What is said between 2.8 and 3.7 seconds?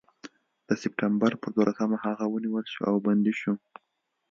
او بندي شو.